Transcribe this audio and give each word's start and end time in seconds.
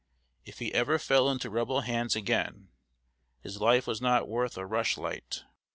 If 0.45 0.57
he 0.57 0.73
ever 0.73 0.97
fell 0.97 1.29
into 1.29 1.51
Rebel 1.51 1.81
hands 1.81 2.15
again, 2.15 2.69
his 3.41 3.61
life 3.61 3.85
was 3.85 4.01
not 4.01 4.27
worth 4.27 4.57
a 4.57 4.65
rush 4.65 4.97
light. 4.97 5.43